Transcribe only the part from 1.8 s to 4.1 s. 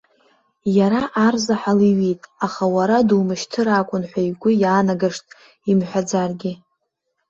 иҩит, аха уара думышьҭыр акәын